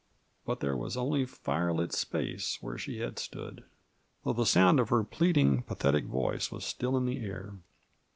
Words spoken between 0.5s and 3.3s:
there was only firelit space where she had